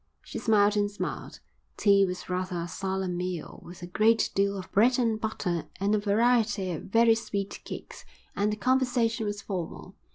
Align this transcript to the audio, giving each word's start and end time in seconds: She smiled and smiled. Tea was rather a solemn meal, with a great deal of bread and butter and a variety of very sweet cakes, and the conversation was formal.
She 0.23 0.39
smiled 0.39 0.75
and 0.75 0.89
smiled. 0.89 1.41
Tea 1.77 2.07
was 2.07 2.27
rather 2.27 2.57
a 2.61 2.67
solemn 2.67 3.15
meal, 3.17 3.61
with 3.63 3.83
a 3.83 3.85
great 3.85 4.31
deal 4.33 4.57
of 4.57 4.71
bread 4.71 4.97
and 4.97 5.21
butter 5.21 5.65
and 5.79 5.93
a 5.93 5.99
variety 5.99 6.71
of 6.71 6.85
very 6.85 7.13
sweet 7.13 7.59
cakes, 7.65 8.03
and 8.35 8.51
the 8.51 8.57
conversation 8.57 9.27
was 9.27 9.43
formal. 9.43 9.93